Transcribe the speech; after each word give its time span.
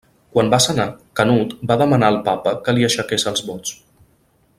Quan 0.35 0.47
va 0.53 0.59
sanar, 0.65 0.85
Canut 1.19 1.53
va 1.71 1.77
demanar 1.81 2.09
al 2.13 2.17
papa 2.31 2.55
que 2.69 2.75
li 2.79 2.87
aixequés 2.89 3.27
els 3.33 3.45
vots. 3.51 3.77